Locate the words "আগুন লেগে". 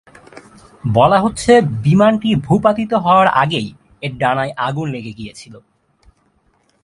4.57-5.13